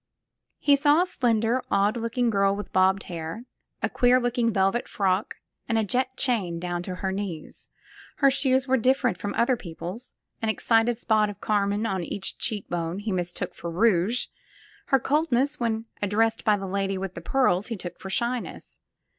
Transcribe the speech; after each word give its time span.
He 0.57 0.75
saw 0.75 1.03
a 1.03 1.05
slender, 1.05 1.61
odd 1.69 1.95
looking 1.95 2.31
girl 2.31 2.55
with 2.55 2.73
bobbed 2.73 3.03
hair, 3.03 3.45
a 3.83 3.87
queer 3.87 4.19
looking 4.19 4.51
velvet 4.51 4.87
frock 4.87 5.35
and 5.69 5.77
a 5.77 5.83
jet 5.83 6.17
chain 6.17 6.57
down 6.59 6.81
to 6.81 6.95
her 6.95 7.11
knees. 7.11 7.67
Her 8.15 8.31
shoes 8.31 8.67
were 8.67 8.77
different 8.77 9.19
from 9.19 9.35
other 9.35 9.55
people's; 9.55 10.13
an 10.41 10.49
excited 10.49 10.97
spot 10.97 11.29
of 11.29 11.39
carmine 11.39 11.85
on 11.85 12.03
each 12.03 12.39
cheek 12.39 12.67
bone 12.67 12.97
he 12.97 13.11
mistook 13.11 13.53
for 13.53 13.69
rouge; 13.69 14.25
her 14.87 14.99
coldness 14.99 15.59
when 15.59 15.85
addressed 16.01 16.43
by 16.43 16.57
the 16.57 16.65
lady 16.65 16.97
with 16.97 17.13
the 17.13 17.21
pearls 17.21 17.67
he 17.67 17.77
took 17.77 17.99
for 17.99 18.09
shyness. 18.09 18.79